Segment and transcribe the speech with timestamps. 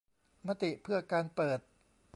[0.47, 1.59] มติเพื่อการเปิด